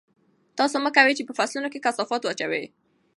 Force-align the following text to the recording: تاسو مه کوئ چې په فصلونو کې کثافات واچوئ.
تاسو 0.57 0.75
مه 0.83 0.89
کوئ 0.95 1.13
چې 1.17 1.23
په 1.27 1.33
فصلونو 1.39 1.67
کې 1.71 1.83
کثافات 1.85 2.21
واچوئ. 2.23 2.65